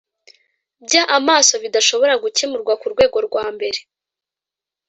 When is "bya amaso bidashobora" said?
0.85-2.13